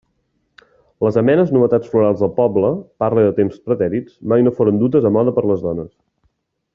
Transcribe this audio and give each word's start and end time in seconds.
Les 1.07 1.19
amenes 1.21 1.51
novetats 1.57 1.91
florals 1.91 2.23
del 2.23 2.31
poble 2.39 2.71
—parle 3.03 3.27
de 3.27 3.35
temps 3.43 3.59
pretèrits— 3.69 4.17
mai 4.33 4.47
no 4.49 4.55
foren 4.61 4.81
dutes 4.85 5.09
a 5.11 5.17
moda 5.19 5.35
per 5.39 5.45
les 5.51 5.63
dones. 5.71 5.93